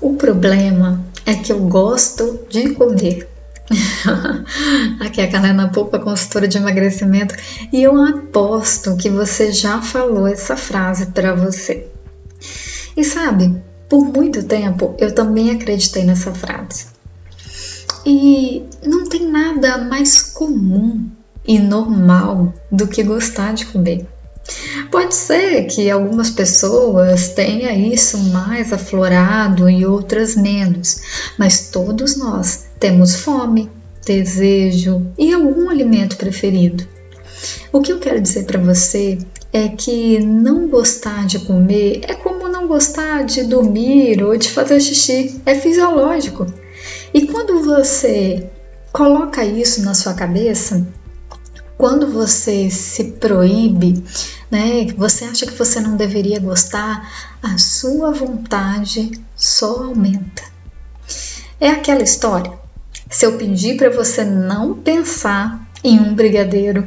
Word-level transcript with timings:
O 0.00 0.14
problema 0.14 1.04
é 1.24 1.34
que 1.34 1.52
eu 1.52 1.60
gosto 1.60 2.40
de 2.48 2.70
comer. 2.74 3.28
Aqui 5.00 5.20
é 5.20 5.24
a 5.24 5.30
Carolina 5.30 5.70
Poupa, 5.70 5.98
consultora 5.98 6.46
de 6.46 6.58
emagrecimento, 6.58 7.34
e 7.72 7.82
eu 7.82 7.96
aposto 7.96 8.96
que 8.96 9.08
você 9.08 9.52
já 9.52 9.80
falou 9.80 10.26
essa 10.26 10.56
frase 10.56 11.06
para 11.06 11.34
você. 11.34 11.86
E 12.96 13.02
sabe, 13.02 13.62
por 13.88 14.04
muito 14.04 14.42
tempo 14.42 14.94
eu 14.98 15.14
também 15.14 15.50
acreditei 15.50 16.04
nessa 16.04 16.32
frase. 16.32 16.86
E 18.04 18.64
não 18.84 19.08
tem 19.08 19.26
nada 19.26 19.78
mais 19.78 20.20
comum 20.20 21.08
e 21.46 21.58
normal 21.58 22.52
do 22.70 22.86
que 22.86 23.02
gostar 23.02 23.54
de 23.54 23.66
comer. 23.66 24.06
Pode 24.90 25.14
ser 25.14 25.64
que 25.64 25.90
algumas 25.90 26.30
pessoas 26.30 27.28
tenham 27.28 27.72
isso 27.72 28.18
mais 28.30 28.72
aflorado 28.72 29.68
e 29.68 29.86
outras 29.86 30.36
menos, 30.36 31.00
mas 31.38 31.70
todos 31.70 32.16
nós 32.16 32.66
temos 32.78 33.16
fome, 33.16 33.70
desejo 34.04 35.06
e 35.18 35.32
algum 35.32 35.70
alimento 35.70 36.16
preferido. 36.16 36.86
O 37.72 37.80
que 37.80 37.92
eu 37.92 37.98
quero 37.98 38.20
dizer 38.20 38.44
para 38.44 38.60
você 38.60 39.18
é 39.52 39.68
que 39.68 40.18
não 40.20 40.68
gostar 40.68 41.26
de 41.26 41.38
comer 41.40 42.00
é 42.02 42.14
como 42.14 42.48
não 42.48 42.66
gostar 42.66 43.24
de 43.24 43.44
dormir 43.44 44.22
ou 44.22 44.36
de 44.36 44.50
fazer 44.50 44.80
xixi, 44.80 45.40
é 45.46 45.54
fisiológico. 45.54 46.46
E 47.12 47.26
quando 47.26 47.62
você 47.64 48.50
coloca 48.92 49.44
isso 49.44 49.82
na 49.82 49.94
sua 49.94 50.14
cabeça, 50.14 50.86
quando 51.76 52.06
você 52.06 52.70
se 52.70 53.04
proíbe, 53.04 54.02
né, 54.54 54.86
você 54.96 55.24
acha 55.24 55.46
que 55.46 55.58
você 55.58 55.80
não 55.80 55.96
deveria 55.96 56.38
gostar, 56.38 57.10
a 57.42 57.58
sua 57.58 58.12
vontade 58.12 59.10
só 59.34 59.86
aumenta. 59.86 60.44
É 61.60 61.70
aquela 61.70 62.04
história. 62.04 62.52
Se 63.10 63.26
eu 63.26 63.36
pedir 63.36 63.76
para 63.76 63.90
você 63.90 64.24
não 64.24 64.74
pensar 64.74 65.60
em 65.82 65.98
um 65.98 66.14
brigadeiro, 66.14 66.86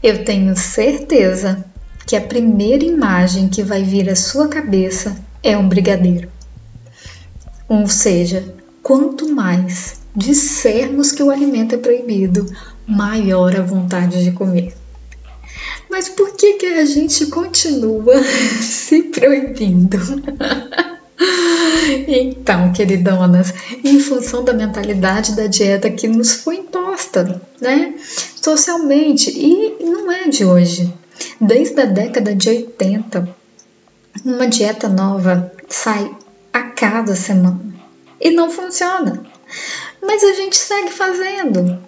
eu 0.00 0.24
tenho 0.24 0.56
certeza 0.56 1.64
que 2.06 2.14
a 2.14 2.20
primeira 2.20 2.84
imagem 2.84 3.48
que 3.48 3.64
vai 3.64 3.82
vir 3.82 4.08
à 4.08 4.14
sua 4.14 4.46
cabeça 4.46 5.16
é 5.42 5.58
um 5.58 5.68
brigadeiro. 5.68 6.30
Ou 7.68 7.88
seja, 7.88 8.54
quanto 8.84 9.28
mais 9.34 10.00
dissermos 10.14 11.10
que 11.10 11.24
o 11.24 11.30
alimento 11.32 11.74
é 11.74 11.78
proibido, 11.78 12.46
maior 12.86 13.56
a 13.56 13.62
vontade 13.62 14.22
de 14.22 14.30
comer. 14.30 14.83
Mas 15.94 16.08
por 16.08 16.32
que, 16.32 16.54
que 16.54 16.66
a 16.66 16.84
gente 16.84 17.26
continua 17.26 18.20
se 18.60 19.04
proibindo? 19.04 19.96
Então, 22.08 22.72
queridonas, 22.72 23.54
em 23.84 24.00
função 24.00 24.42
da 24.42 24.52
mentalidade 24.52 25.36
da 25.36 25.46
dieta 25.46 25.90
que 25.90 26.08
nos 26.08 26.32
foi 26.32 26.56
imposta, 26.56 27.40
né? 27.60 27.94
Socialmente, 28.42 29.30
e 29.30 29.84
não 29.84 30.10
é 30.10 30.26
de 30.28 30.44
hoje. 30.44 30.92
Desde 31.40 31.80
a 31.80 31.84
década 31.84 32.34
de 32.34 32.48
80, 32.48 33.28
uma 34.24 34.48
dieta 34.48 34.88
nova 34.88 35.52
sai 35.68 36.10
a 36.52 36.62
cada 36.62 37.14
semana 37.14 37.74
e 38.20 38.30
não 38.30 38.50
funciona. 38.50 39.22
Mas 40.02 40.24
a 40.24 40.32
gente 40.32 40.56
segue 40.56 40.90
fazendo, 40.90 41.78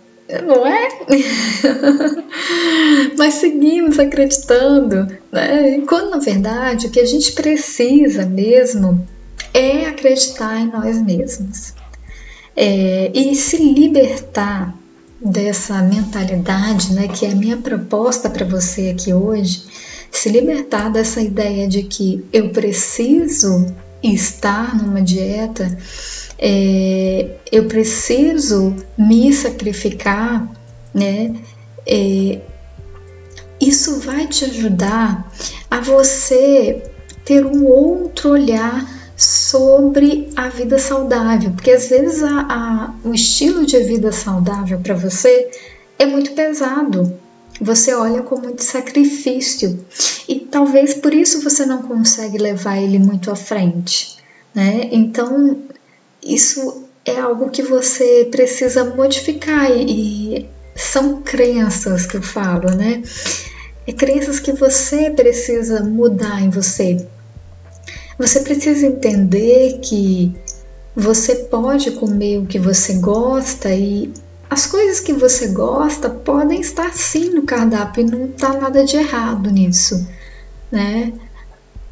não 0.44 0.66
é? 0.66 0.88
Mas 3.16 3.34
seguimos 3.34 3.98
acreditando, 3.98 5.06
né? 5.30 5.80
Quando 5.88 6.10
na 6.10 6.18
verdade 6.18 6.86
o 6.86 6.90
que 6.90 7.00
a 7.00 7.06
gente 7.06 7.32
precisa 7.32 8.26
mesmo 8.26 9.06
é 9.54 9.86
acreditar 9.86 10.60
em 10.60 10.70
nós 10.70 11.00
mesmos 11.00 11.74
é, 12.56 13.10
e 13.14 13.34
se 13.34 13.56
libertar 13.56 14.74
dessa 15.20 15.82
mentalidade, 15.82 16.94
né? 16.94 17.08
Que 17.08 17.26
é 17.26 17.30
a 17.30 17.34
minha 17.34 17.56
proposta 17.56 18.28
para 18.28 18.44
você 18.44 18.90
aqui 18.90 19.12
hoje, 19.12 19.64
se 20.10 20.28
libertar 20.28 20.90
dessa 20.90 21.20
ideia 21.20 21.68
de 21.68 21.82
que 21.82 22.24
eu 22.32 22.50
preciso 22.50 23.66
estar 24.02 24.76
numa 24.76 25.02
dieta 25.02 25.76
é, 26.38 27.36
eu 27.50 27.66
preciso 27.66 28.76
me 28.96 29.32
sacrificar, 29.32 30.48
né? 30.92 31.34
É, 31.86 32.40
isso 33.60 34.00
vai 34.00 34.26
te 34.26 34.44
ajudar 34.44 35.32
a 35.70 35.80
você 35.80 36.82
ter 37.24 37.44
um 37.44 37.64
outro 37.64 38.30
olhar 38.30 38.84
sobre 39.16 40.28
a 40.36 40.48
vida 40.48 40.78
saudável, 40.78 41.50
porque 41.52 41.70
às 41.70 41.88
vezes 41.88 42.22
a, 42.22 42.40
a, 42.40 42.94
o 43.08 43.14
estilo 43.14 43.64
de 43.64 43.78
vida 43.80 44.12
saudável 44.12 44.78
para 44.80 44.94
você 44.94 45.50
é 45.98 46.04
muito 46.04 46.32
pesado. 46.32 47.18
Você 47.58 47.94
olha 47.94 48.22
com 48.22 48.38
muito 48.38 48.62
sacrifício 48.62 49.82
e 50.28 50.40
talvez 50.40 50.92
por 50.92 51.14
isso 51.14 51.42
você 51.42 51.64
não 51.64 51.82
consegue 51.82 52.36
levar 52.36 52.76
ele 52.76 52.98
muito 52.98 53.30
à 53.30 53.36
frente, 53.36 54.18
né? 54.54 54.90
Então 54.92 55.62
isso 56.34 56.84
é 57.04 57.18
algo 57.20 57.50
que 57.50 57.62
você 57.62 58.26
precisa 58.30 58.84
modificar 58.84 59.70
e, 59.70 60.48
são 60.76 61.22
crenças 61.22 62.04
que 62.04 62.18
eu 62.18 62.22
falo, 62.22 62.70
né? 62.70 63.02
É 63.86 63.92
crenças 63.92 64.38
que 64.38 64.52
você 64.52 65.10
precisa 65.10 65.82
mudar 65.82 66.42
em 66.42 66.50
você. 66.50 67.06
Você 68.18 68.40
precisa 68.40 68.86
entender 68.86 69.78
que 69.80 70.34
você 70.94 71.34
pode 71.34 71.92
comer 71.92 72.38
o 72.38 72.46
que 72.46 72.58
você 72.58 72.94
gosta 72.94 73.72
e 73.74 74.12
as 74.48 74.66
coisas 74.66 75.00
que 75.00 75.12
você 75.12 75.48
gosta 75.48 76.08
podem 76.08 76.60
estar 76.60 76.92
sim 76.94 77.30
no 77.30 77.42
cardápio 77.42 78.02
e 78.02 78.10
não 78.10 78.26
está 78.26 78.52
nada 78.52 78.84
de 78.84 78.96
errado 78.96 79.50
nisso, 79.50 80.06
né? 80.70 81.12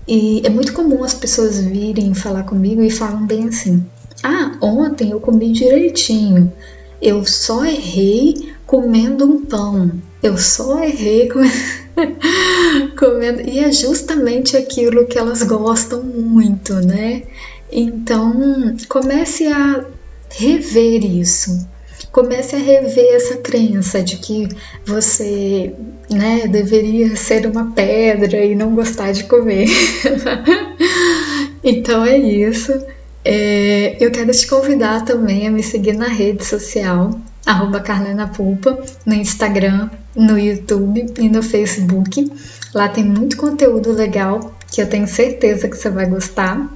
E 0.07 0.43
é 0.45 0.51
muito 0.51 0.73
comum 0.73 1.03
as 1.03 1.15
pessoas 1.15 1.59
virem 1.59 2.15
falar 2.15 2.45
comigo 2.45 2.83
e 2.83 2.91
falam 2.91 3.27
bem 3.27 3.49
assim: 3.49 3.85
ah, 4.27 4.57
ontem 4.63 5.11
eu 5.11 5.21
comi 5.21 5.53
direitinho. 5.53 6.51
Eu 7.01 7.27
só 7.27 7.63
errei 7.67 8.55
comendo 8.67 9.27
um 9.27 9.45
pão. 9.45 9.93
Eu 10.23 10.39
só 10.39 10.83
errei 10.83 11.29
comendo. 12.99 13.43
E 13.43 13.59
é 13.59 13.71
justamente 13.71 14.57
aquilo 14.57 15.07
que 15.07 15.19
elas 15.19 15.43
gostam 15.43 16.03
muito, 16.03 16.73
né? 16.77 17.25
Então, 17.71 18.75
comece 18.89 19.47
a 19.49 19.85
rever 20.31 21.05
isso. 21.05 21.69
Comece 22.11 22.57
a 22.57 22.59
rever 22.59 23.17
essa 23.17 23.37
crença 23.37 24.03
de 24.03 24.17
que 24.17 24.49
você 24.87 25.75
né, 26.11 26.49
deveria 26.49 27.15
ser 27.15 27.47
uma 27.47 27.73
pedra 27.73 28.43
e 28.43 28.55
não 28.55 28.75
gostar 28.75 29.13
de 29.13 29.25
comer. 29.25 29.69
então 31.63 32.07
é 32.07 32.17
isso. 32.17 32.73
É, 33.25 33.97
eu 33.99 34.11
quero 34.11 34.31
te 34.33 34.47
convidar 34.47 35.05
também 35.05 35.47
a 35.47 35.51
me 35.51 35.63
seguir 35.63 35.95
na 35.95 36.09
rede 36.09 36.45
social, 36.45 37.19
arroba 37.47 37.83
Pulpa, 38.37 38.79
no 39.07 39.15
Instagram, 39.15 39.89
no 40.15 40.39
YouTube 40.39 41.07
e 41.19 41.29
no 41.29 41.43
Facebook. 41.43 42.31
Lá 42.75 42.89
tem 42.89 43.05
muito 43.05 43.37
conteúdo 43.37 43.93
legal 43.93 44.55
que 44.71 44.83
eu 44.83 44.89
tenho 44.89 45.07
certeza 45.07 45.69
que 45.69 45.77
você 45.77 45.89
vai 45.89 46.07
gostar. 46.07 46.71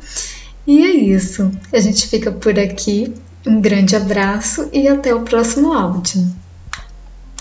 E 0.67 0.85
é 0.85 0.91
isso. 0.91 1.51
A 1.73 1.81
gente 1.81 2.07
fica 2.07 2.31
por 2.31 2.59
aqui. 2.59 3.13
Um 3.47 3.61
grande 3.61 3.97
abraço 3.97 4.69
e 4.73 4.89
até 4.89 5.15
o 5.15 5.23
próximo 5.23 5.73
áudio. 5.73 6.27